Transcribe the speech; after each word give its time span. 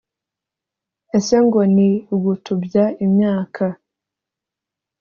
ese 1.17 1.35
ngo 1.45 1.61
ni 1.75 1.89
ugutubya 2.15 2.85
imyaka. 3.05 3.65